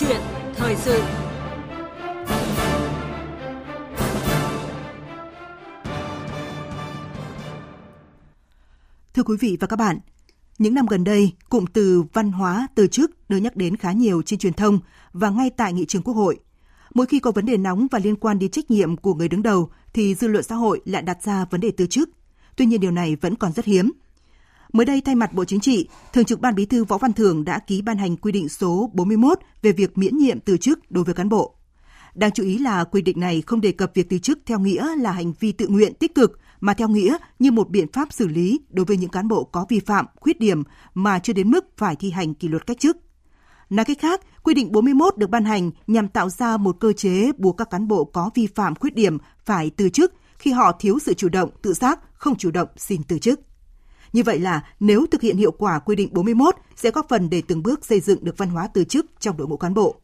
[0.00, 0.20] chuyện
[0.54, 1.02] thời sự
[9.14, 9.98] Thưa quý vị và các bạn,
[10.58, 14.22] những năm gần đây, cụm từ văn hóa từ chức được nhắc đến khá nhiều
[14.22, 14.78] trên truyền thông
[15.12, 16.38] và ngay tại nghị trường Quốc hội.
[16.94, 19.42] Mỗi khi có vấn đề nóng và liên quan đến trách nhiệm của người đứng
[19.42, 22.10] đầu thì dư luận xã hội lại đặt ra vấn đề từ chức.
[22.56, 23.90] Tuy nhiên điều này vẫn còn rất hiếm.
[24.72, 27.44] Mới đây thay mặt Bộ Chính trị, Thường trực Ban Bí thư Võ Văn Thưởng
[27.44, 31.04] đã ký ban hành quy định số 41 về việc miễn nhiệm từ chức đối
[31.04, 31.54] với cán bộ.
[32.14, 34.96] Đáng chú ý là quy định này không đề cập việc từ chức theo nghĩa
[34.96, 38.28] là hành vi tự nguyện tích cực mà theo nghĩa như một biện pháp xử
[38.28, 40.62] lý đối với những cán bộ có vi phạm, khuyết điểm
[40.94, 42.96] mà chưa đến mức phải thi hành kỷ luật cách chức.
[43.70, 47.32] Nói cách khác, quy định 41 được ban hành nhằm tạo ra một cơ chế
[47.38, 50.98] buộc các cán bộ có vi phạm khuyết điểm phải từ chức khi họ thiếu
[51.02, 53.40] sự chủ động, tự giác, không chủ động xin từ chức.
[54.12, 57.42] Như vậy là nếu thực hiện hiệu quả quy định 41 sẽ góp phần để
[57.48, 59.96] từng bước xây dựng được văn hóa từ chức trong đội ngũ cán bộ.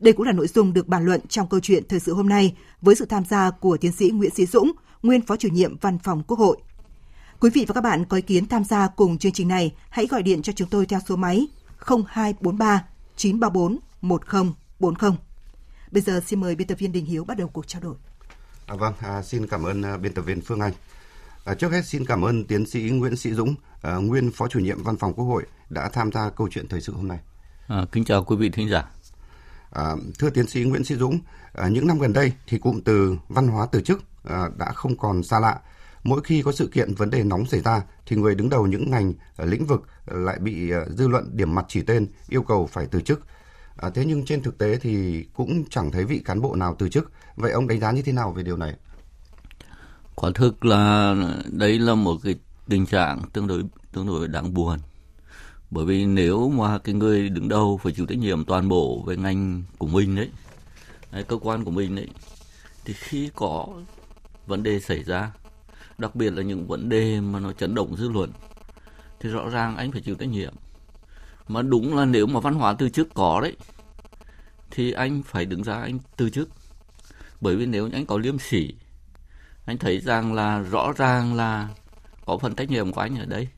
[0.00, 2.56] Đây cũng là nội dung được bàn luận trong câu chuyện thời sự hôm nay
[2.82, 5.98] với sự tham gia của tiến sĩ Nguyễn Sĩ Dũng, nguyên phó chủ nhiệm Văn
[5.98, 6.56] phòng Quốc hội.
[7.40, 10.06] Quý vị và các bạn có ý kiến tham gia cùng chương trình này, hãy
[10.06, 11.46] gọi điện cho chúng tôi theo số máy
[11.86, 12.84] 0243
[13.16, 15.10] 934 1040.
[15.90, 17.94] Bây giờ xin mời biên tập viên Đình Hiếu bắt đầu cuộc trao đổi.
[18.66, 20.72] À, vâng, à, xin cảm ơn à, biên tập viên Phương Anh.
[21.46, 24.58] À, trước hết xin cảm ơn tiến sĩ Nguyễn Sĩ Dũng, à, nguyên phó chủ
[24.58, 27.18] nhiệm Văn phòng Quốc hội đã tham gia câu chuyện thời sự hôm nay.
[27.66, 28.90] À, kính chào quý vị thính giả.
[29.70, 31.18] À, thưa tiến sĩ Nguyễn Sĩ Dũng,
[31.52, 34.96] à, những năm gần đây thì cụm từ văn hóa từ chức à, đã không
[34.96, 35.60] còn xa lạ.
[36.02, 38.90] Mỗi khi có sự kiện vấn đề nóng xảy ra thì người đứng đầu những
[38.90, 42.86] ngành à, lĩnh vực lại bị dư luận điểm mặt chỉ tên yêu cầu phải
[42.90, 43.20] từ chức.
[43.76, 46.88] À, thế nhưng trên thực tế thì cũng chẳng thấy vị cán bộ nào từ
[46.88, 47.12] chức.
[47.36, 48.74] Vậy ông đánh giá như thế nào về điều này?
[50.16, 51.14] Quả thực là
[51.52, 52.34] đấy là một cái
[52.68, 54.78] tình trạng tương đối tương đối đáng buồn.
[55.70, 59.16] Bởi vì nếu mà cái người đứng đầu phải chịu trách nhiệm toàn bộ về
[59.16, 60.30] ngành của mình đấy,
[61.12, 62.08] đấy cơ quan của mình đấy
[62.84, 63.66] thì khi có
[64.46, 65.32] vấn đề xảy ra
[65.98, 68.30] đặc biệt là những vấn đề mà nó chấn động dư luận
[69.20, 70.54] thì rõ ràng anh phải chịu trách nhiệm.
[71.48, 73.56] Mà đúng là nếu mà văn hóa từ chức có đấy
[74.70, 76.48] thì anh phải đứng ra anh từ chức.
[77.40, 78.74] Bởi vì nếu anh có liêm sỉ
[79.66, 81.68] anh thấy rằng là rõ ràng là
[82.26, 83.48] có phần trách nhiệm của anh ở đây.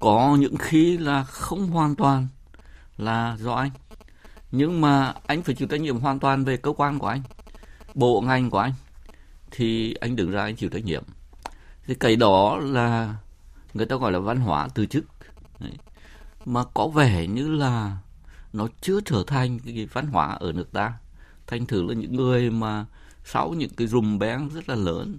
[0.00, 2.26] Có những khi là không hoàn toàn
[2.96, 3.70] là do anh.
[4.50, 7.22] Nhưng mà anh phải chịu trách nhiệm hoàn toàn về cơ quan của anh,
[7.94, 8.72] bộ ngành của anh,
[9.50, 11.04] thì anh đứng ra anh chịu trách nhiệm.
[11.86, 13.14] Thì cái đó là
[13.74, 15.04] người ta gọi là văn hóa từ chức.
[15.60, 15.72] Đấy.
[16.44, 17.96] mà có vẻ như là
[18.52, 20.92] nó chưa trở thành cái văn hóa ở nước ta.
[21.46, 22.86] Thành thử là những người mà
[23.32, 25.18] sau những cái rùm beng rất là lớn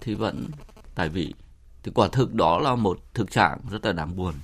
[0.00, 0.50] thì vẫn
[0.94, 1.34] tại vị
[1.82, 4.34] thì quả thực đó là một thực trạng rất là đáng buồn.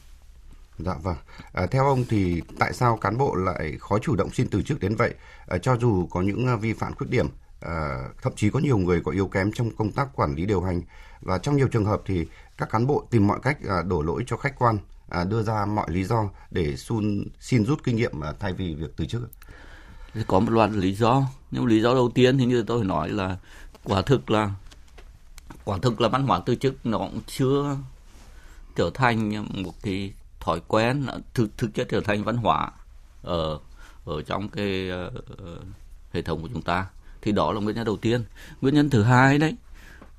[0.78, 1.16] Dạ vâng.
[1.52, 4.80] À, theo ông thì tại sao cán bộ lại khó chủ động xin từ chức
[4.80, 5.14] đến vậy?
[5.46, 7.26] À, cho dù có những à, vi phạm khuyết điểm,
[7.60, 10.62] à, thậm chí có nhiều người có yếu kém trong công tác quản lý điều
[10.62, 10.82] hành
[11.20, 12.26] và trong nhiều trường hợp thì
[12.58, 14.78] các cán bộ tìm mọi cách à, đổ lỗi cho khách quan,
[15.08, 18.74] à, đưa ra mọi lý do để xun xin rút kinh nghiệm à, thay vì
[18.74, 19.22] việc từ chức.
[20.26, 23.36] Có một loạt lý do, nhưng lý do đầu tiên thì như tôi nói là
[23.84, 24.50] quả thực là
[25.64, 27.76] quả thực là văn hóa từ chức nó cũng chưa
[28.76, 32.70] trở thành một cái thói quen thực thực chất trở thành văn hóa
[33.22, 33.58] ở
[34.04, 35.12] ở trong cái uh,
[36.12, 36.86] hệ thống của chúng ta.
[37.22, 38.24] Thì đó là nguyên nhân đầu tiên.
[38.60, 39.56] Nguyên nhân thứ hai đấy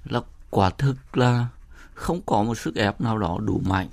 [0.05, 1.47] là quả thực là
[1.93, 3.87] không có một sức ép nào đó đủ mạnh.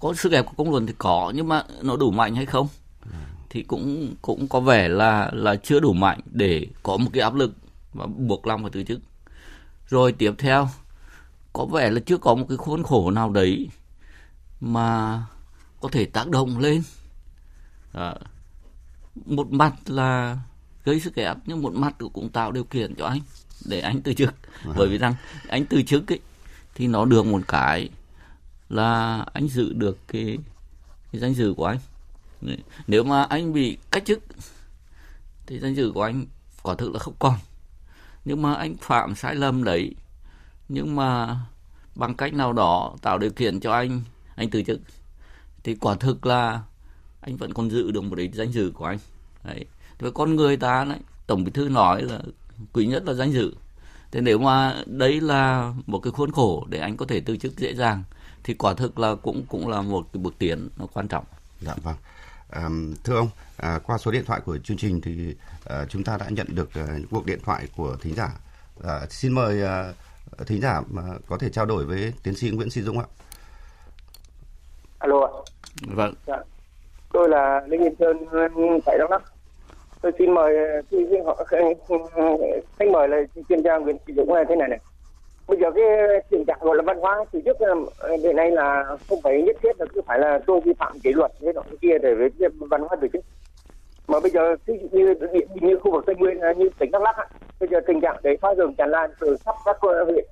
[0.00, 2.68] Có sức ép của công luận thì có nhưng mà nó đủ mạnh hay không?
[3.02, 3.10] Ừ
[3.50, 7.34] thì cũng cũng có vẻ là là chưa đủ mạnh để có một cái áp
[7.34, 7.52] lực
[7.92, 9.00] và buộc lòng phải từ chức.
[9.88, 10.68] Rồi tiếp theo
[11.52, 13.68] có vẻ là chưa có một cái khuôn khổ nào đấy
[14.60, 15.22] mà
[15.80, 16.82] có thể tác động lên.
[17.92, 18.14] À,
[19.26, 20.38] một mặt là
[20.84, 23.20] gây sức ép nhưng một mặt cũng tạo điều kiện cho anh
[23.68, 24.28] để anh từ chức.
[24.64, 24.72] À.
[24.76, 25.14] bởi vì rằng
[25.48, 26.20] anh từ chức ấy
[26.74, 27.88] thì nó được một cái
[28.68, 30.38] là anh giữ được cái,
[31.12, 31.78] cái danh dự của anh
[32.86, 34.18] nếu mà anh bị cách chức,
[35.46, 36.26] thì danh dự của anh
[36.62, 37.38] quả thực là không còn.
[38.24, 39.94] Nhưng mà anh phạm sai lầm đấy.
[40.68, 41.40] Nhưng mà
[41.94, 44.02] bằng cách nào đó tạo điều kiện cho anh
[44.36, 44.80] anh từ chức,
[45.64, 46.62] thì quả thực là
[47.20, 48.98] anh vẫn còn giữ được một cái danh dự của anh.
[49.44, 49.64] Đấy.
[49.98, 52.20] Với con người ta đấy, tổng bí thư nói là
[52.72, 53.54] quý nhất là danh dự.
[54.10, 57.58] Thế nếu mà đấy là một cái khuôn khổ để anh có thể từ chức
[57.58, 58.04] dễ dàng,
[58.44, 61.24] thì quả thực là cũng cũng là một cái bước tiến nó quan trọng.
[61.60, 61.96] Dạ vâng.
[62.50, 62.68] À,
[63.04, 65.34] thưa ông, à, qua số điện thoại của chương trình thì
[65.64, 68.28] à, chúng ta đã nhận được à, những cuộc điện thoại của thính giả.
[68.84, 69.92] À, xin mời à,
[70.46, 73.06] thính giả mà có thể trao đổi với tiến sĩ Nguyễn Sĩ Dũng ạ.
[74.98, 75.32] Alo ạ.
[75.86, 76.14] Vâng.
[76.26, 76.36] Dạ.
[77.12, 78.16] Tôi là Lê Yên Sơn
[78.86, 79.22] tại Đắk Lắk.
[80.00, 80.54] Tôi xin mời
[80.90, 81.44] xin họ
[82.78, 83.16] khách mời là
[83.48, 84.78] chuyên gia Nguyễn Thị Dũng là thế này này.
[85.48, 85.84] Bây giờ cái
[86.30, 87.56] tình trạng gọi là văn hóa thì trước
[87.98, 91.00] ờ, đến nay là không phải nhất thiết là cứ phải là tôi vi phạm
[91.00, 93.24] kỷ luật với đoạn kia để với văn hóa tổ chức.
[94.08, 95.14] Mà bây giờ ví dụ như
[95.54, 97.16] như khu vực tây nguyên ờ, như tỉnh đắk lắc
[97.60, 100.24] bây giờ tình trạng để phá rừng tràn lan từ khắp các huyện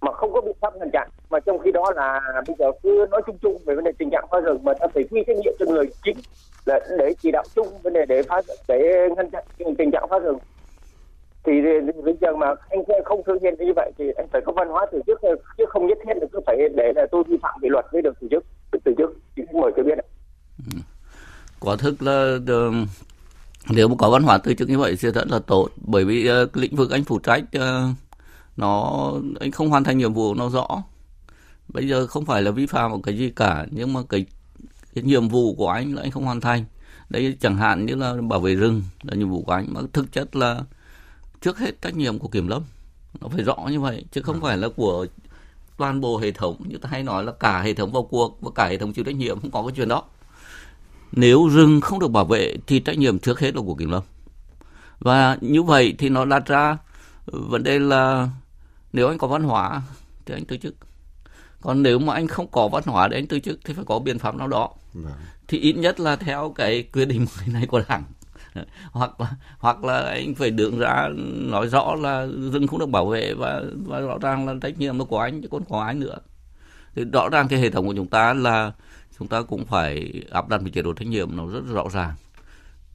[0.00, 1.08] mà không có biện pháp ngăn chặn.
[1.30, 4.10] Mà trong khi đó là bây giờ cứ nói chung chung về vấn đề tình
[4.10, 6.16] trạng phá rừng mà ta phải quy trách nhiệm cho người chính
[6.66, 9.44] là để chỉ đạo chung vấn đề để phá, để ngăn chặn
[9.78, 10.38] tình trạng phá rừng
[11.44, 11.52] thì
[12.04, 14.86] bây giờ mà anh không thương hiện như vậy thì anh phải có văn hóa
[14.92, 15.20] từ chức
[15.58, 18.02] chứ không nhất thiết là cứ phải để là tôi vi phạm kỷ luật mới
[18.02, 18.44] được từ chức
[18.84, 20.06] từ chức thì mời tôi biết ạ.
[20.58, 20.78] Ừ.
[21.60, 22.72] Quả thực là ờ,
[23.70, 26.30] nếu mà có văn hóa từ chức như vậy thì rất là tốt bởi vì
[26.30, 27.96] uh, lĩnh vực anh phụ trách uh,
[28.56, 30.82] nó anh không hoàn thành nhiệm vụ nó rõ.
[31.68, 34.26] Bây giờ không phải là vi phạm một cái gì cả nhưng mà cái,
[34.94, 36.64] cái nhiệm vụ của anh là anh không hoàn thành.
[37.10, 40.12] Đấy chẳng hạn như là bảo vệ rừng là nhiệm vụ của anh mà thực
[40.12, 40.60] chất là
[41.42, 42.62] trước hết trách nhiệm của kiểm lâm.
[43.20, 45.06] Nó phải rõ như vậy chứ không phải là của
[45.76, 46.56] toàn bộ hệ thống.
[46.68, 49.04] Như ta hay nói là cả hệ thống vào cuộc và cả hệ thống chịu
[49.04, 50.02] trách nhiệm không có cái chuyện đó.
[51.12, 54.02] Nếu rừng không được bảo vệ thì trách nhiệm trước hết là của kiểm lâm.
[54.98, 56.78] Và như vậy thì nó đặt ra
[57.26, 58.28] vấn đề là
[58.92, 59.82] nếu anh có văn hóa
[60.26, 60.74] thì anh từ chức.
[61.60, 63.98] Còn nếu mà anh không có văn hóa để anh từ chức thì phải có
[63.98, 64.70] biện pháp nào đó.
[64.94, 65.12] Vâng.
[65.48, 68.02] thì ít nhất là theo cái quyết định mới này của đảng
[68.92, 73.06] hoặc là hoặc là anh phải đường ra nói rõ là rừng không được bảo
[73.06, 75.94] vệ và và rõ ràng là trách nhiệm là của anh chứ còn có ai
[75.94, 76.18] nữa
[76.94, 78.72] thì rõ ràng cái hệ thống của chúng ta là
[79.18, 82.14] chúng ta cũng phải áp đặt một chế độ trách nhiệm nó rất rõ ràng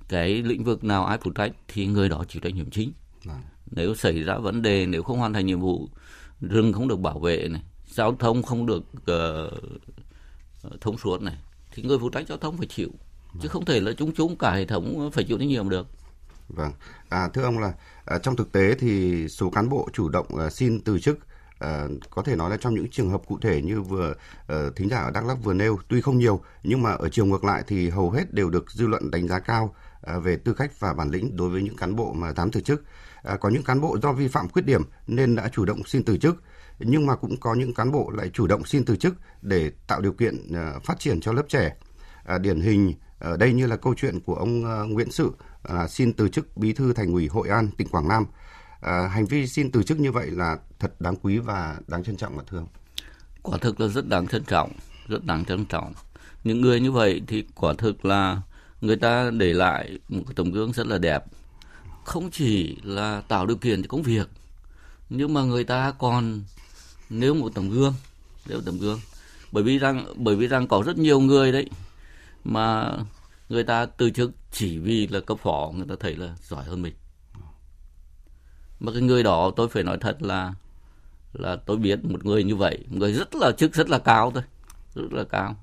[0.10, 2.92] cái lĩnh vực nào ai phụ trách thì người đó chịu trách nhiệm chính
[3.28, 3.40] à.
[3.72, 5.90] nếu xảy ra vấn đề nếu không hoàn thành nhiệm vụ
[6.42, 9.54] rừng không được bảo vệ này giao thông không được uh,
[10.82, 11.36] thông suốt này
[11.72, 12.90] thì người phụ trách giao thông phải chịu
[13.42, 15.88] chứ không thể là chúng chúng cả hệ thống phải chịu trách nhiệm được
[16.50, 16.72] vâng
[17.10, 17.74] à, thưa ông là
[18.06, 21.20] à, trong thực tế thì số cán bộ chủ động à, xin từ chức
[21.60, 24.14] À, có thể nói là trong những trường hợp cụ thể như vừa
[24.54, 27.26] uh, thính giả ở Đắk Lắk vừa nêu tuy không nhiều nhưng mà ở chiều
[27.26, 29.76] ngược lại thì hầu hết đều được dư luận đánh giá cao
[30.18, 32.62] uh, về tư cách và bản lĩnh đối với những cán bộ mà dám từ
[32.62, 32.84] chức.
[33.34, 36.04] Uh, có những cán bộ do vi phạm khuyết điểm nên đã chủ động xin
[36.04, 36.44] từ chức
[36.80, 40.02] nhưng mà cũng có những cán bộ lại chủ động xin từ chức để tạo
[40.02, 41.76] điều kiện uh, phát triển cho lớp trẻ.
[42.26, 45.32] À, điển hình ở đây như là câu chuyện của ông ờ, Nguyễn Sự
[45.64, 48.26] à, xin từ chức bí thư thành ủy Hội An tỉnh Quảng Nam
[48.82, 52.18] À, hành vi xin từ chức như vậy là thật đáng quý và đáng trân
[52.18, 52.68] trọng mà thưa ông.
[53.42, 54.72] Quả thực là rất đáng trân trọng,
[55.08, 55.94] rất đáng trân trọng.
[56.44, 58.42] Những người như vậy thì quả thực là
[58.82, 61.24] người ta để lại một cái tấm gương rất là đẹp.
[62.04, 64.30] Không chỉ là tạo điều kiện cho công việc,
[65.10, 66.42] nhưng mà người ta còn
[67.10, 67.94] nếu một tấm gương,
[68.48, 69.00] nếu tấm gương.
[69.52, 71.70] Bởi vì rằng bởi vì rằng có rất nhiều người đấy
[72.44, 72.92] mà
[73.50, 76.82] người ta từ chức chỉ vì là cấp phó, người ta thấy là giỏi hơn
[76.82, 76.94] mình.
[78.80, 80.54] Mà cái người đó, tôi phải nói thật là
[81.34, 84.32] là tôi biết một người như vậy, một người rất là chức, rất là cao
[84.32, 84.44] thôi,
[84.96, 85.56] rất là cao.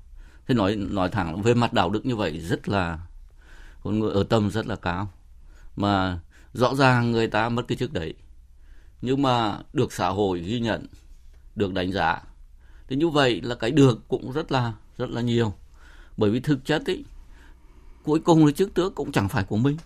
[0.47, 2.99] Thế nói nói thẳng về mặt đạo đức như vậy rất là,
[3.83, 5.09] con người ở tâm rất là cao.
[5.75, 6.19] Mà
[6.53, 8.13] rõ ràng người ta mất cái chức đấy,
[9.01, 10.87] nhưng mà được xã hội ghi nhận,
[11.55, 12.21] được đánh giá.
[12.87, 15.53] Thì như vậy là cái được cũng rất là rất là nhiều
[16.17, 17.05] bởi vì thực chất ấy
[18.03, 19.77] cuối cùng là chức tước cũng chẳng phải của mình.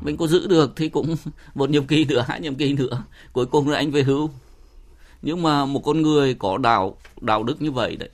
[0.00, 1.16] Mình có giữ được thì cũng
[1.54, 4.30] một nhiệm kỳ nữa hai nhiệm kỳ nữa cuối cùng là anh về hưu.
[5.22, 8.10] Nhưng mà một con người có đạo đạo đức như vậy đấy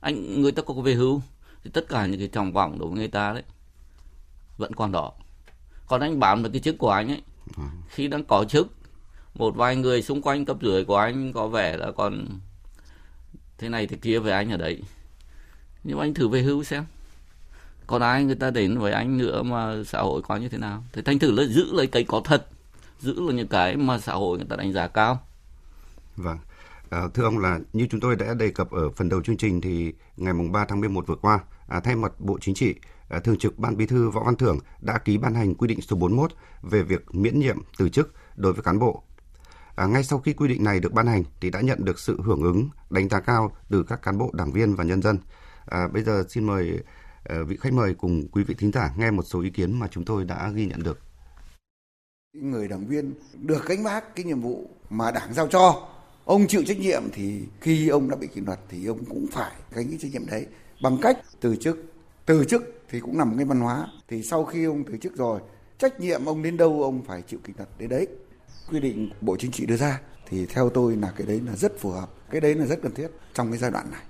[0.00, 1.22] anh người ta có về hưu
[1.64, 3.42] thì tất cả những cái trọng vọng đối với người ta đấy
[4.58, 5.12] vẫn còn đó.
[5.86, 7.22] Còn anh bán được cái chức của anh ấy
[7.88, 8.68] khi đang có chức
[9.34, 12.26] một vài người xung quanh cấp dưới của anh có vẻ là còn
[13.58, 14.82] thế này thế kia về anh ở đấy
[15.84, 16.84] nhưng mà anh thử về hưu xem
[17.86, 20.84] còn ai người ta đến với anh nữa mà xã hội có như thế nào
[20.92, 22.46] thì thành thử là giữ lấy cái có thật
[22.98, 25.20] giữ là những cái mà xã hội người ta đánh giá cao
[26.16, 26.38] vâng
[26.90, 29.60] À, thưa ông là như chúng tôi đã đề cập ở phần đầu chương trình
[29.60, 32.74] thì ngày mùng 3 tháng 11 vừa qua, à, thay mặt Bộ Chính trị,
[33.08, 35.80] à, Thường trực Ban Bí thư Võ Văn Thưởng đã ký ban hành quy định
[35.80, 36.32] số 41
[36.62, 39.02] về việc miễn nhiệm từ chức đối với cán bộ.
[39.76, 42.20] À, ngay sau khi quy định này được ban hành thì đã nhận được sự
[42.24, 45.18] hưởng ứng, đánh giá cao từ các cán bộ, đảng viên và nhân dân.
[45.66, 46.78] À, bây giờ xin mời
[47.24, 49.86] ờ, vị khách mời cùng quý vị thính giả nghe một số ý kiến mà
[49.90, 50.98] chúng tôi đã ghi nhận được.
[52.32, 55.88] Người đảng viên được gánh vác cái nhiệm vụ mà đảng giao cho,
[56.24, 59.52] ông chịu trách nhiệm thì khi ông đã bị kỷ luật thì ông cũng phải
[59.72, 60.46] gánh cái trách nhiệm đấy
[60.82, 61.84] bằng cách từ chức.
[62.26, 63.86] Từ chức thì cũng nằm cái văn hóa.
[64.08, 65.40] Thì sau khi ông từ chức rồi,
[65.78, 68.06] trách nhiệm ông đến đâu ông phải chịu kỷ luật đến đấy.
[68.70, 71.78] Quy định Bộ Chính trị đưa ra thì theo tôi là cái đấy là rất
[71.78, 74.02] phù hợp, cái đấy là rất cần thiết trong cái giai đoạn này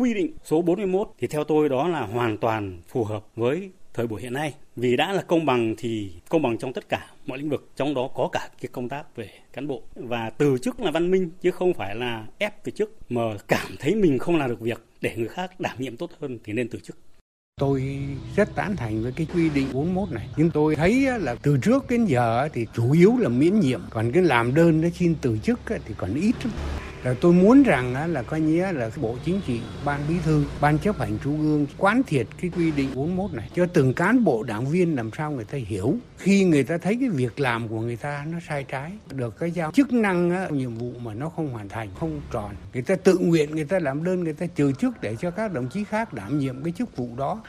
[0.00, 4.06] quy định số 41 thì theo tôi đó là hoàn toàn phù hợp với thời
[4.06, 7.38] buổi hiện nay vì đã là công bằng thì công bằng trong tất cả mọi
[7.38, 10.80] lĩnh vực, trong đó có cả cái công tác về cán bộ và từ chức
[10.80, 14.36] là văn minh, chứ không phải là ép từ chức, mà cảm thấy mình không
[14.36, 16.96] làm được việc để người khác đảm nhiệm tốt hơn thì nên từ chức
[17.60, 17.98] Tôi
[18.36, 20.28] rất tán thành với cái quy định 41 này.
[20.36, 23.80] Nhưng tôi thấy là từ trước đến giờ thì chủ yếu là miễn nhiệm.
[23.90, 26.52] Còn cái làm đơn nó xin từ chức thì còn ít lắm.
[27.04, 30.78] Là tôi muốn rằng là coi nghĩa là Bộ Chính trị, Ban Bí thư, Ban
[30.78, 34.42] chấp hành Trung ương quán triệt cái quy định 41 này cho từng cán bộ
[34.42, 35.94] đảng viên làm sao người ta hiểu.
[36.18, 39.50] Khi người ta thấy cái việc làm của người ta nó sai trái được cái
[39.50, 43.18] giao chức năng nhiệm vụ mà nó không hoàn thành không tròn người ta tự
[43.18, 46.12] nguyện người ta làm đơn người ta trừ chức để cho các đồng chí khác
[46.12, 47.42] đảm nhiệm cái chức vụ đó.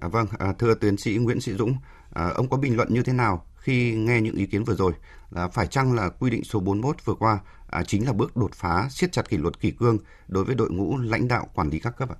[0.00, 1.76] À, vâng, à, thưa tiến sĩ Nguyễn Sĩ Dũng,
[2.14, 4.92] à, ông có bình luận như thế nào khi nghe những ý kiến vừa rồi?
[5.30, 8.54] Là phải chăng là quy định số 41 vừa qua à, chính là bước đột
[8.54, 11.78] phá siết chặt kỷ luật kỷ cương đối với đội ngũ lãnh đạo quản lý
[11.78, 12.18] các cấp ạ?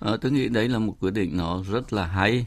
[0.00, 2.46] À, tôi nghĩ đấy là một quyết định nó rất là hay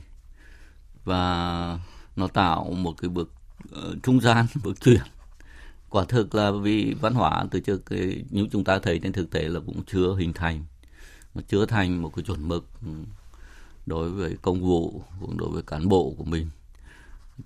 [1.03, 1.79] và
[2.15, 3.31] nó tạo một cái bước
[3.69, 5.01] uh, trung gian, bước chuyển.
[5.89, 9.31] Quả thực là vì văn hóa từ trước cái, như chúng ta thấy trên thực
[9.31, 10.65] tế là cũng chưa hình thành,
[11.35, 12.91] nó chưa thành một cái chuẩn mực ừ,
[13.85, 16.47] đối với công vụ cũng đối với cán bộ của mình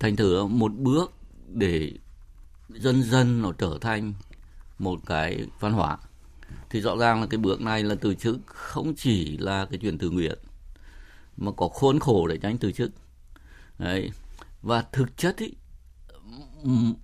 [0.00, 1.12] thành thử một bước
[1.48, 1.92] để
[2.68, 4.14] dần dần nó trở thành
[4.78, 5.98] một cái văn hóa.
[6.70, 9.98] Thì rõ ràng là cái bước này là từ chức không chỉ là cái chuyện
[9.98, 10.38] tự nguyện
[11.36, 12.90] mà có khốn khổ để tránh từ chức.
[13.78, 14.10] Đấy.
[14.62, 15.52] và thực chất ý,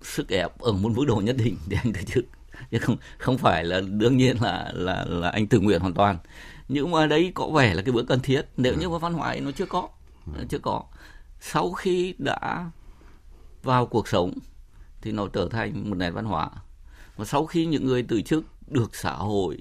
[0.01, 2.25] sức ép ở một mức độ nhất định để anh từ chức.
[2.71, 6.17] Chứ không không phải là đương nhiên là là là anh tự nguyện hoàn toàn.
[6.67, 8.41] Nhưng mà đấy có vẻ là cái bước cần thiết.
[8.57, 9.89] Nếu như mà văn hóa nó chưa có
[10.49, 10.83] chưa có
[11.41, 12.71] sau khi đã
[13.63, 14.33] vào cuộc sống
[15.01, 16.49] thì nó trở thành một nền văn hóa.
[17.15, 19.57] Và sau khi những người từ chức được xã hội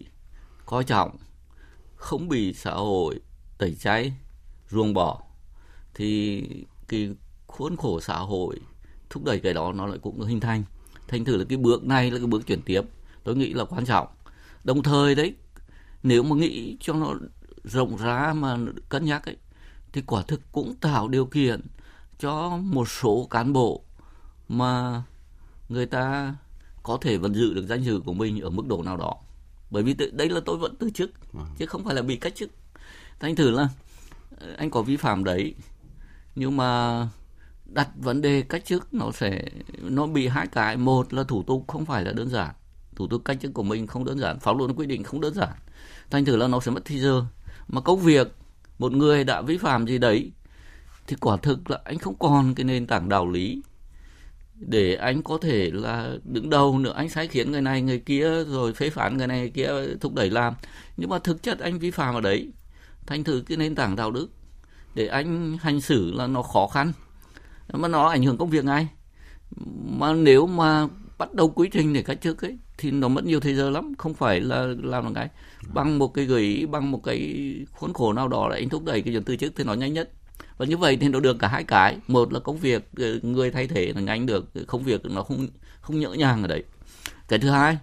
[0.67, 1.17] coi trọng,
[1.97, 3.21] không bị xã hội
[3.59, 4.12] tẩy chay,
[4.71, 5.23] ruồng bỏ,
[5.95, 6.45] thì
[6.88, 7.14] cái
[7.47, 8.61] khuôn khổ xã hội
[9.11, 10.62] thúc đẩy cái đó nó lại cũng được hình thành.
[11.09, 12.83] Thành thử là cái bước này là cái bước chuyển tiếp,
[13.25, 14.09] tôi nghĩ là quan trọng.
[14.64, 15.35] Đồng thời đấy,
[16.02, 17.14] nếu mà nghĩ cho nó
[17.64, 19.37] rộng ra mà cân nhắc ấy,
[19.93, 21.61] thì quả thực cũng tạo điều kiện
[22.19, 23.85] cho một số cán bộ
[24.49, 25.02] mà
[25.69, 26.35] người ta
[26.83, 29.14] có thể vẫn giữ được danh dự của mình ở mức độ nào đó.
[29.71, 31.47] Bởi vì đây là tôi vẫn từ chức vâng.
[31.59, 32.50] chứ không phải là bị cách chức.
[33.21, 33.69] Thành thử là
[34.40, 35.55] ờ, anh có vi phạm đấy
[36.35, 37.09] nhưng mà
[37.64, 39.45] đặt vấn đề cách chức nó sẽ
[39.81, 40.76] nó bị hai cái.
[40.76, 42.55] Một là thủ tục không phải là đơn giản.
[42.97, 45.35] Thủ tục cách chức của mình không đơn giản pháp luật quy định không đơn
[45.35, 45.52] giản.
[46.11, 47.25] Thành thử là nó sẽ mất thời giờ.
[47.69, 48.35] Mà công việc
[48.78, 50.33] một người đã vi phạm gì đấy
[51.07, 53.62] thì quả thực là anh không còn cái nền tảng đạo lý
[54.61, 56.93] để anh có thể là đứng đầu nữa.
[56.97, 60.15] Anh sai khiến người này, người kia, rồi phê phán người này, người kia thúc
[60.15, 60.55] đẩy làm.
[60.97, 62.53] Nhưng mà thực chất anh vi phạm ở đấy.
[63.07, 64.29] Thành thử cái nền tảng đạo đức
[64.95, 66.93] để anh hành xử là nó khó khăn.
[67.73, 68.88] Mà nó ảnh hưởng công việc ngay.
[69.85, 70.87] Mà nếu mà
[71.19, 73.93] bắt đầu quy trình để cách trước ấy, thì nó mất nhiều thời giờ lắm.
[73.99, 75.29] Không phải là làm một cái
[75.75, 79.03] bằng một cái gửi bằng một cái khuôn khổ nào đó là anh thúc đẩy
[79.03, 80.11] cái chuyện từ chức thì nó nhanh nhất
[80.59, 81.99] và như vậy thì nó được cả hai cái.
[82.09, 85.49] Một là công việc ờ, người thay thế là nhanh được công việc nó không
[85.80, 86.64] không nhỡ nhàng ở đấy.
[87.28, 87.78] Cái thứ hai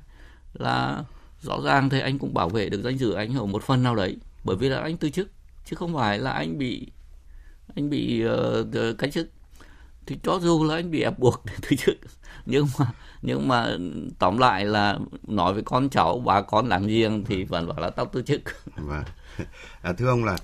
[0.54, 1.04] là
[1.42, 3.96] rõ ràng thì anh cũng bảo vệ được danh dự anh ở một phần nào
[3.96, 5.30] đấy bởi vì là anh từ chức
[5.66, 6.88] chứ không phải là anh bị
[7.76, 9.28] anh bị uh, cách chức.
[10.06, 11.98] Thì cho dù là anh bị ép buộc để từ chức
[12.46, 12.86] nhưng mà
[13.22, 13.78] nhưng mà
[14.20, 14.98] tóm lại là
[15.28, 18.42] nói với con cháu bà con làm riêng thì vẫn bảo là tao từ chức.
[18.76, 19.04] Vâng.
[19.82, 20.38] À, thưa ông là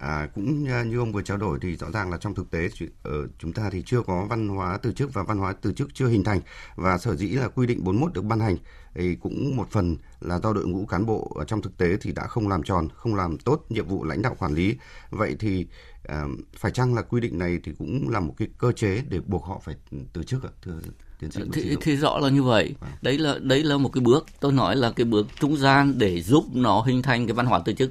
[0.00, 2.68] À, cũng như ông vừa trao đổi thì rõ ràng là trong thực tế
[3.02, 5.88] ở chúng ta thì chưa có văn hóa từ chức và văn hóa từ chức
[5.94, 6.40] chưa hình thành
[6.76, 8.56] và sở dĩ là quy định 41 được ban hành
[8.94, 12.26] thì cũng một phần là do đội ngũ cán bộ trong thực tế thì đã
[12.26, 14.76] không làm tròn, không làm tốt nhiệm vụ lãnh đạo quản lý.
[15.10, 15.66] Vậy thì
[16.08, 16.24] à,
[16.56, 19.44] phải chăng là quy định này thì cũng là một cái cơ chế để buộc
[19.44, 19.74] họ phải
[20.12, 20.50] từ chức ạ?
[20.62, 20.72] Thưa
[21.20, 22.74] tiến sĩ thì, thì rõ là như vậy.
[22.80, 22.98] À.
[23.02, 26.22] Đấy là đấy là một cái bước tôi nói là cái bước trung gian để
[26.22, 27.90] giúp nó hình thành cái văn hóa từ chức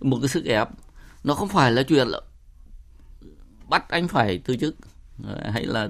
[0.00, 0.68] một cái sức ép,
[1.24, 2.20] nó không phải là chuyện là
[3.68, 4.76] bắt anh phải từ chức
[5.24, 5.88] ờ, hay là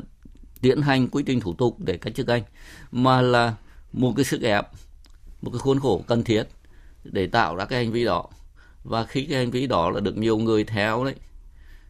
[0.61, 2.43] tiến hành quy trình thủ tục để cách chức anh,
[2.93, 3.55] mà là
[3.93, 4.67] một cái sức ép,
[5.43, 6.45] một cái khuôn khổ cần thiết
[7.05, 8.25] để tạo ra cái hành vi đó.
[8.85, 11.15] Và khi cái hành vi đó là được nhiều người theo đấy,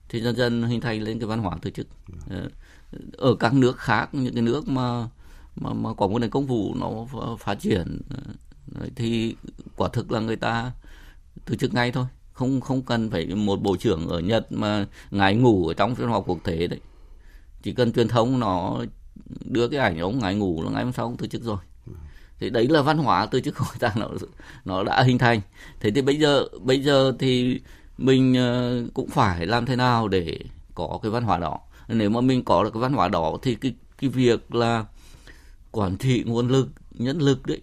[0.09, 1.87] thì dần dần hình thành lên cái văn hóa từ chức.
[2.31, 2.49] Ờ,
[3.13, 5.09] ở các nước khác, những cái nước mà
[5.57, 7.07] mà mà có một nền công vụ nó
[7.39, 8.01] phát triển
[8.75, 9.37] ờ, thì
[9.77, 10.73] quả thực là người ta
[11.45, 12.07] từ chức ngay thôi.
[12.33, 16.09] Không không cần phải một bộ trưởng ở Nhật mà ngài ngủ ở trong phiên
[16.09, 16.81] họp quốc tế đấy.
[17.63, 18.85] Chỉ cần truyền thông nó
[19.45, 21.59] đưa cái ảnh ông ngài ngủ là ngày hôm sau ông từ chức rồi.
[22.39, 24.09] Thì đấy là văn hóa từ chức người ta nó
[24.65, 25.41] nó đã hình thành.
[25.81, 27.61] Thế thì bây giờ bây giờ thì
[27.99, 30.39] mình ờ, cũng phải làm thế nào để
[30.75, 31.59] có cái văn hóa đó?
[31.89, 34.85] Nếu mà mình có được cái văn hóa đó thì cái cái việc là
[35.71, 37.61] quản trị nguồn lực, nhân lực đấy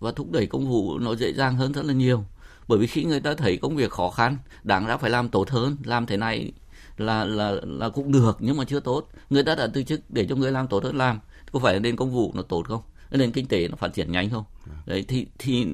[0.00, 2.24] và thúc đẩy công vụ nó dễ dàng hơn rất là nhiều
[2.68, 5.50] bởi vì khi người ta thấy công việc khó khăn đáng ra phải làm tốt
[5.50, 6.52] hơn làm thế này
[6.96, 9.08] là là là cũng được nhưng mà chưa tốt.
[9.30, 11.20] Người ta đã từ chức để cho người làm tốt hơn làm
[11.52, 12.82] có phải nền công vụ nó tốt không?
[13.10, 14.44] Nền kinh tế nó phát triển nhanh không?
[14.86, 15.66] Đấy thì thì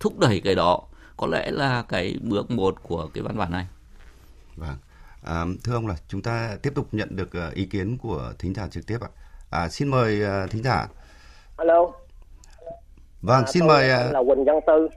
[0.00, 0.82] thúc đẩy cái đó
[1.16, 3.66] có lẽ là cái bước một của cái văn bản này.
[4.56, 4.76] Vâng.
[5.22, 8.54] À, thưa ông là chúng ta tiếp tục nhận được ờ, ý kiến của thính
[8.54, 9.08] giả trực tiếp ạ.
[9.50, 10.88] À, xin mời uh, thính giả.
[11.56, 11.90] Alo.
[13.22, 14.12] Vâng à, xin mời uh...
[14.12, 14.88] là Quỳnh Văn Tư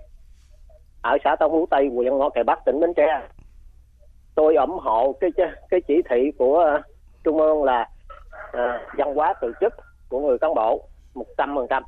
[1.01, 3.21] ở xã Tân Phú Tây huyện Ngõ Cày Bắc tỉnh Bến Tre.
[4.35, 5.31] Tôi ủng hộ cái
[5.69, 6.85] cái chỉ thị của uh,
[7.23, 7.89] trung ương là
[8.47, 9.73] uh, văn hóa từ chức
[10.09, 11.83] của người cán bộ một trăm phần trăm.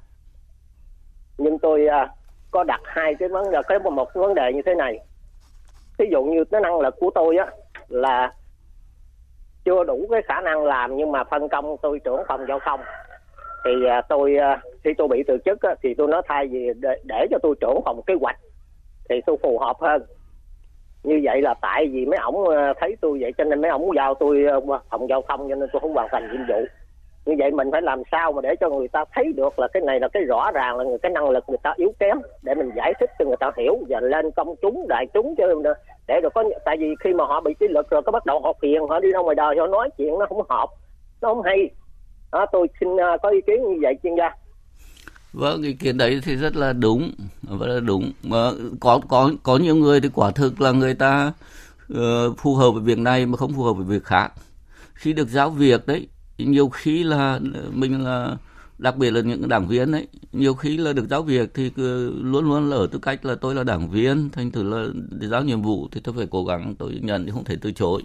[1.37, 2.09] Nhưng tôi uh,
[2.51, 4.99] có đặt hai cái vấn đề cái một vấn đề như thế này.
[5.97, 7.47] Ví dụ như cái năng lực của tôi á
[7.87, 8.33] là
[9.65, 12.79] chưa đủ cái khả năng làm nhưng mà phân công tôi trưởng phòng giao thông.
[13.65, 13.71] Thì
[14.09, 14.35] tôi
[14.83, 17.81] khi tôi bị từ chức thì tôi nói thay vì để, để cho tôi trưởng
[17.85, 18.39] phòng kế hoạch
[19.09, 20.05] thì tôi phù hợp hơn.
[21.03, 23.95] Như vậy là tại vì mấy ổng ờ, thấy tôi vậy cho nên mấy ổng
[23.95, 26.65] giao tôi ờ, phòng giao thông cho nên tôi không hoàn thành nhiệm vụ.
[27.25, 29.81] Như vậy mình phải làm sao mà để cho người ta thấy được là cái
[29.81, 32.55] này là cái rõ ràng là người cái năng lực người ta yếu kém để
[32.55, 35.45] mình giải thích cho người ta hiểu và lên công chúng đại chúng cho
[36.07, 38.39] để được có tại vì khi mà họ bị kỷ luật rồi có bắt đầu
[38.39, 40.69] họ phiền họ đi ra ngoài đời họ nói chuyện nó không hợp
[41.23, 41.69] nó không hay.
[42.31, 44.29] Đó, tôi xin uh, có ý kiến như vậy chuyên gia
[45.33, 47.11] vâng ý kiến đấy thì rất là đúng
[47.59, 48.11] rất là đúng.
[48.23, 51.33] Mà có có có nhiều người thì quả thực là người ta
[51.93, 54.33] uh, phù hợp với việc này mà không phù hợp với việc khác.
[54.93, 58.37] Khi được giáo việc đấy nhiều khi là ờ, mình là
[58.77, 61.71] đặc biệt là những đảng viên ấy nhiều khi là được giáo việc thì
[62.21, 65.27] luôn luôn là ở tư cách là tôi là đảng viên thành thử là để
[65.27, 68.03] giao nhiệm vụ thì tôi phải cố gắng tôi nhận thì không thể từ chối.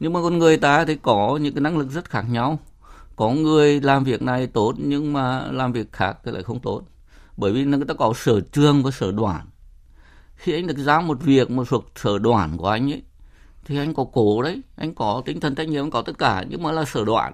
[0.00, 2.58] Nhưng mà con người ta thì có những cái năng lực rất khác nhau
[3.20, 6.82] có người làm việc này tốt nhưng mà làm việc khác thì lại không tốt.
[7.36, 9.46] Bởi vì người ta có sở trường và sở đoàn.
[10.34, 13.02] Khi anh được giao một việc, một thuộc sở đoàn của anh ấy,
[13.64, 14.60] thì anh có cố đấy.
[14.76, 17.32] Anh có tinh thần trách nhiệm, anh có tất cả, nhưng mà là sở đoạn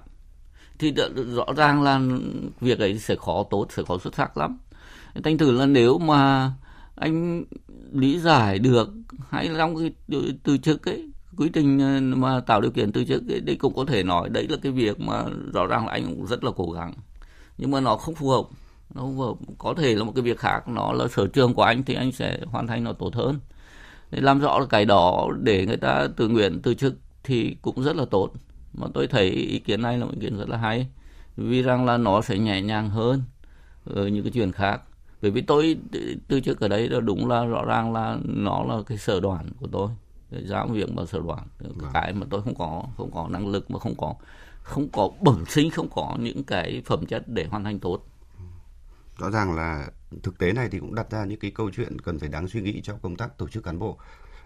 [0.79, 0.93] thì
[1.35, 2.01] rõ ràng là
[2.61, 4.57] việc ấy sẽ khó tốt, sẽ khó xuất sắc lắm.
[5.23, 6.51] Thành thử là nếu mà
[6.95, 7.43] anh
[7.91, 8.89] lý giải được,
[9.29, 9.91] hay trong cái,
[10.43, 13.85] từ chức ấy quy trình ờ, mà tạo điều kiện từ chức đấy cũng có
[13.85, 15.23] thể nói đấy là cái việc mà
[15.53, 16.93] rõ ràng là anh cũng rất là cố gắng.
[17.57, 18.43] Nhưng mà nó không phù hợp,
[18.95, 19.33] nó không phù hợp.
[19.57, 22.11] Có thể là một cái việc khác, nó là sở trường của anh thì anh
[22.11, 23.39] sẽ hoàn thành nó tốt hơn.
[24.11, 27.95] Để làm rõ cái đó, để người ta tự nguyện từ chức thì cũng rất
[27.95, 28.31] là tốt.
[28.73, 30.87] Mà tôi thấy ý kiến này là một ý kiến rất là hay,
[31.37, 33.21] vì rằng là nó sẽ nhẹ nhàng hơn
[33.85, 34.81] ở những cái chuyện khác.
[35.21, 35.77] Bởi vì tôi,
[36.27, 39.49] từ trước ở đấy là đúng là rõ ràng là nó là cái sở đoàn
[39.59, 39.89] của tôi
[40.31, 41.47] giáo việc mà sở đoàn.
[41.59, 41.91] Vâng.
[41.93, 44.15] cái mà tôi không có không có năng lực mà không có
[44.63, 48.03] không có bẩm sinh không có những cái phẩm chất để hoàn thành tốt.
[49.17, 49.87] Rõ ràng là
[50.23, 52.61] thực tế này thì cũng đặt ra những cái câu chuyện cần phải đáng suy
[52.61, 53.97] nghĩ cho công tác tổ chức cán bộ.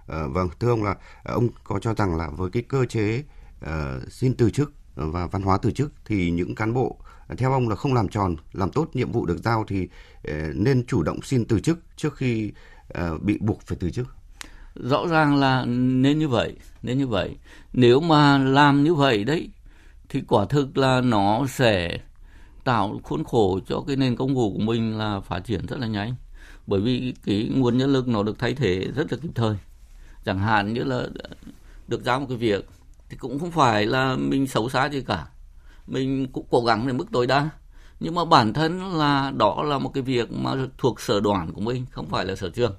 [0.07, 3.23] À, vâng thưa ông là ông có cho rằng là với cái cơ chế
[3.65, 6.97] uh, xin từ chức và văn hóa từ chức thì những cán bộ
[7.37, 10.85] theo ông là không làm tròn làm tốt nhiệm vụ được giao thì uh, nên
[10.85, 12.51] chủ động xin từ chức trước khi
[12.99, 14.07] uh, bị buộc phải từ chức
[14.75, 17.36] rõ ràng là nên như vậy, nên như vậy.
[17.73, 19.49] Nếu mà làm như vậy đấy,
[20.10, 21.99] thì quả thực là nó sẽ
[22.63, 25.88] tạo khuôn khổ cho cái nền công vụ của mình là phát triển rất là
[25.88, 26.15] nhanh.
[26.67, 29.55] Bởi vì cái nguồn nhân lực nó được thay thế rất là kịp thời.
[30.25, 31.03] Chẳng hạn như là
[31.88, 32.69] được giao một cái việc,
[33.10, 35.27] thì cũng không phải là mình xấu xa gì cả.
[35.88, 37.49] Mình cũng cố gắng đến mức tối đa.
[37.99, 41.62] Nhưng mà bản thân là đó là một cái việc mà thuộc sở đoàn của
[41.62, 42.75] mình, không phải là sở trường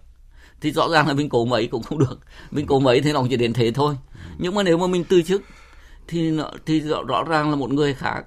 [0.63, 2.21] thì rõ ràng là mình cố mấy cũng không được.
[2.51, 3.97] Mình cố mấy thì nó chỉ đến thế thôi.
[4.39, 5.43] Nhưng mà nếu mà mình từ chức
[6.09, 8.25] thì nó, thì rõ, rõ ràng là một người khác.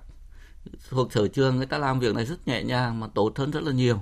[0.89, 3.63] Thuộc sở trường người ta làm việc này rất nhẹ nhàng mà tốt hơn rất
[3.63, 4.01] là nhiều.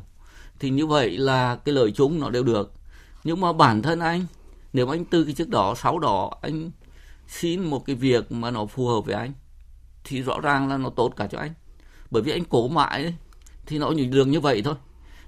[0.60, 2.72] Thì như vậy là cái lợi chúng nó đều được.
[3.24, 4.26] Nhưng mà bản thân anh
[4.74, 6.72] nếu anh từ cái chức đó sáu đó anh
[7.28, 9.34] xin một cái việc mà nó phù hợp với anh
[10.04, 11.54] thì rõ ràng là nó tốt cả cho anh.
[12.12, 13.14] Bởi vì anh cố mãi ấy,
[13.66, 14.76] thì nó như đường như vậy thôi.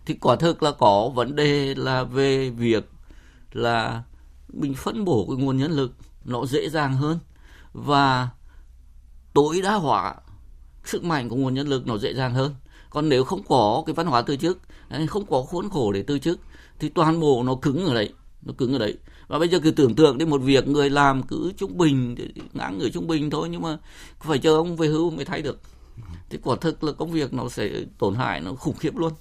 [0.05, 2.89] Thì quả thực là có vấn đề là về việc
[3.55, 4.03] là
[4.53, 5.91] mình phân bổ cái nguồn nhân lực
[6.25, 7.19] nó dễ dàng hơn.
[7.73, 8.29] Và
[9.33, 10.15] tối đa hóa
[10.83, 12.55] sức mạnh của nguồn nhân lực nó dễ dàng hơn.
[12.89, 14.59] Còn nếu không có cái văn hóa từ chức
[15.07, 16.39] không có khuôn khổ để từ chức
[16.79, 18.97] thì toàn bộ nó cứng ở đấy nó cứng ở đấy.
[19.27, 22.15] Và bây giờ cứ tưởng tượng đến một việc người làm cứ trung bình
[22.53, 23.77] ngang người trung bình thôi nhưng mà
[24.19, 25.59] phải chờ ông về hưu mới thay được.
[26.29, 29.13] Thì quả thực là công việc nó sẽ tổn hại nó khủng khiếp luôn.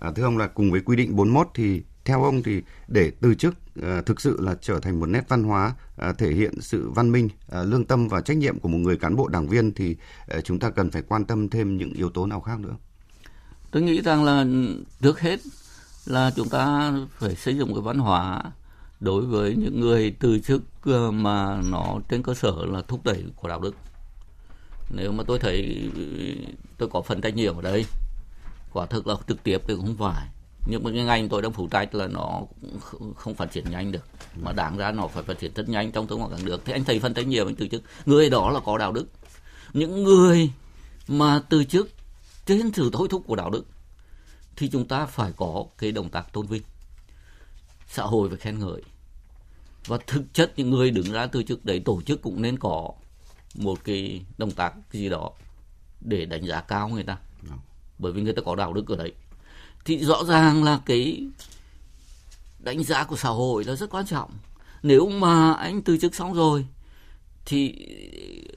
[0.00, 3.34] À, thưa ông là cùng với quy định 41 thì theo ông thì để từ
[3.34, 6.90] chức ờ, thực sự là trở thành một nét văn hóa ờ, thể hiện sự
[6.90, 9.74] văn minh, ờ, lương tâm và trách nhiệm của một người cán bộ đảng viên
[9.74, 9.96] thì
[10.44, 12.76] chúng ta cần phải quan tâm thêm những yếu tố nào khác nữa?
[13.70, 14.46] Tôi nghĩ rằng là
[15.02, 15.40] trước hết
[16.06, 18.42] là chúng ta phải xây dựng cái văn hóa
[19.00, 20.62] đối với những người từ chức
[21.12, 23.74] mà nó trên cơ sở là thúc đẩy của đạo đức.
[24.90, 25.90] Nếu mà tôi thấy
[26.78, 27.84] tôi có phần trách nhiệm ở đây,
[28.72, 30.28] quả thực là trực tiếp thì cũng không phải
[30.66, 32.42] nhưng mà cái ngành tôi đang phụ trách là nó
[33.16, 34.04] không phát triển nhanh được.
[34.42, 36.62] Mà đáng ra nó phải phát triển rất nhanh trong tương lai càng được.
[36.64, 37.82] Thì anh thầy phân tích nhiều anh từ chức.
[38.06, 39.06] Người đó là có đạo đức.
[39.72, 40.50] Những người
[41.08, 41.90] mà từ chức
[42.46, 43.66] trên sự thôi thúc của đạo đức
[44.56, 46.62] thì chúng ta phải có cái động tác tôn vinh
[47.86, 48.82] xã hội phải khen ngợi.
[49.86, 52.92] Và thực chất những người đứng ra từ chức đấy tổ chức cũng nên có
[53.54, 55.30] một cái động tác gì đó
[56.00, 57.16] để đánh giá cao người ta.
[57.48, 57.56] Dạ.
[57.98, 59.12] bởi vì người ta có đạo đức ở đấy
[59.84, 61.26] thì rõ ràng là cái
[62.58, 64.30] đánh giá của xã hội là rất quan trọng.
[64.82, 66.66] Nếu mà anh từ chức xong rồi,
[67.44, 67.74] thì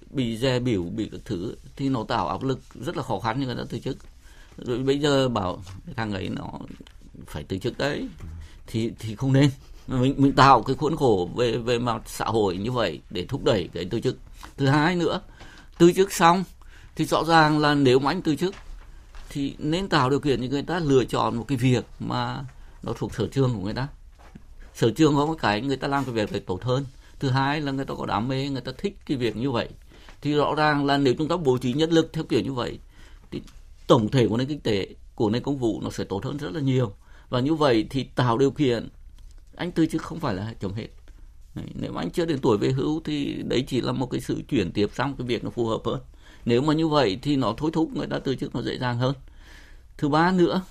[0.09, 3.37] bị dè biểu, bị các thứ, thì nó tạo áp lực rất là khó khăn
[3.39, 3.97] cho người ta từ chức.
[4.57, 5.63] Rồi bây giờ bảo
[5.95, 6.59] thằng ấy nó
[7.27, 8.07] phải từ chức đấy,
[8.67, 9.49] thì thì không nên.
[9.87, 13.43] Mình mình tạo cái khuôn khổ về về mặt xã hội như vậy để thúc
[13.43, 14.17] đẩy cái từ chức.
[14.57, 15.21] Thứ hai nữa,
[15.77, 16.43] từ chức xong
[16.95, 18.55] thì rõ ràng là nếu mà anh từ chức
[19.33, 22.45] thì nên tạo điều kiện cho người ta lựa chọn một cái việc mà
[22.83, 23.87] nó thuộc sở trường của người ta.
[24.73, 26.85] Sở trường có một cái người ta làm cái việc phải tốt hơn.
[27.19, 29.69] Thứ hai là người ta có đam mê, người ta thích cái việc như vậy.
[30.21, 32.79] Thì rõ ràng là nếu chúng ta bố trí nhân lực theo kiểu như vậy,
[33.31, 33.41] thì
[33.87, 36.51] tổng thể của nền kinh tế, của nền công vụ nó sẽ tốt hơn rất
[36.53, 36.93] là nhiều.
[37.29, 38.89] Và như vậy thì tạo điều kiện,
[39.55, 40.87] anh tư chứ không phải là chồng hết.
[41.73, 44.41] Nếu mà anh chưa đến tuổi về hưu thì đấy chỉ là một cái sự
[44.49, 45.99] chuyển tiếp sang cái việc nó phù hợp hơn
[46.45, 48.97] nếu mà như vậy thì nó thôi thúc người ta từ chức nó dễ dàng
[48.97, 49.15] hơn.
[49.97, 50.61] Thứ ba nữa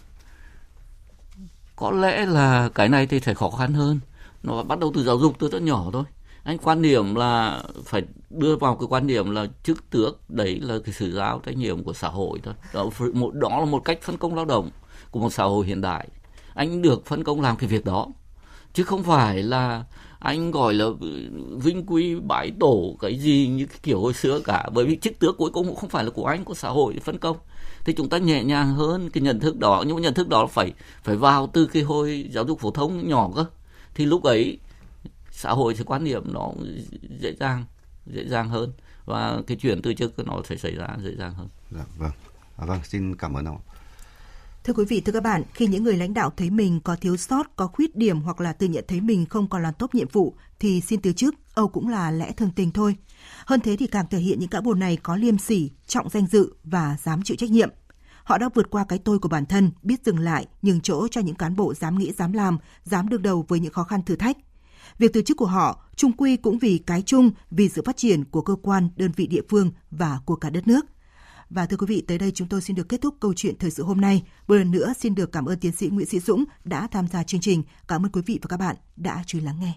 [1.76, 4.00] có lẽ là cái này thì phải khó khăn hơn.
[4.42, 6.04] Nó bắt đầu từ giáo dục từ rất nhỏ thôi.
[6.44, 10.78] Anh quan điểm là phải đưa vào cái quan điểm là chức tước đấy là
[10.84, 12.54] cái sự giáo trách nhiệm của xã hội thôi.
[12.74, 14.70] Đó, một, đó là một cách phân công lao động
[15.10, 16.08] của một xã hội hiện đại.
[16.54, 18.08] Anh được phân công làm cái việc đó
[18.74, 19.84] chứ không phải là
[20.22, 20.86] anh gọi là
[21.56, 24.68] vinh quy bãi tổ cái gì như cái kiểu hồi xưa cả.
[24.72, 26.98] Bởi vì chức tước cuối cùng cũng không phải là của anh của xã hội
[27.04, 27.36] phân công.
[27.84, 29.84] Thì chúng ta nhẹ nhàng hơn cái nhận thức đó.
[29.86, 30.72] Nhưng mà nhận thức đó phải
[31.04, 33.44] phải vào từ cái hồi giáo dục phổ thông nhỏ cơ.
[33.94, 34.58] Thì lúc ấy
[35.30, 36.50] xã hội sẽ quan niệm nó
[37.20, 37.64] dễ dàng
[38.06, 38.72] dễ dàng hơn.
[39.04, 41.48] Và cái chuyển từ chức nó sẽ xảy ra dễ dàng hơn.
[41.70, 42.12] Dạ, vâng,
[42.56, 43.58] à, vâng, xin cảm ơn ông.
[44.64, 47.16] Thưa quý vị, thưa các bạn, khi những người lãnh đạo thấy mình có thiếu
[47.16, 50.08] sót, có khuyết điểm hoặc là tự nhận thấy mình không còn làm tốt nhiệm
[50.12, 52.96] vụ thì xin từ chức, Âu cũng là lẽ thường tình thôi.
[53.46, 56.26] Hơn thế thì càng thể hiện những cán bộ này có liêm sỉ, trọng danh
[56.26, 57.70] dự và dám chịu trách nhiệm.
[58.24, 61.20] Họ đã vượt qua cái tôi của bản thân, biết dừng lại, nhường chỗ cho
[61.20, 64.16] những cán bộ dám nghĩ, dám làm, dám đương đầu với những khó khăn thử
[64.16, 64.36] thách.
[64.98, 68.24] Việc từ chức của họ trung quy cũng vì cái chung, vì sự phát triển
[68.24, 70.86] của cơ quan, đơn vị địa phương và của cả đất nước.
[71.54, 73.70] Và thưa quý vị, tới đây chúng tôi xin được kết thúc câu chuyện thời
[73.70, 74.22] sự hôm nay.
[74.46, 77.22] Một lần nữa xin được cảm ơn tiến sĩ Nguyễn Sĩ Dũng đã tham gia
[77.22, 77.62] chương trình.
[77.88, 79.72] Cảm ơn quý vị và các bạn đã chú ý lắng nghe.